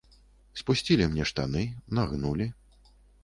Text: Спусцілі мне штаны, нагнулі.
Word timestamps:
Спусцілі 0.61 1.03
мне 1.11 1.27
штаны, 1.31 1.63
нагнулі. 1.99 2.47